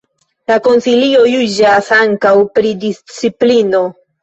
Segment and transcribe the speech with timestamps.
[0.51, 3.87] La Konsilio juĝas ankaŭ pri disciplino.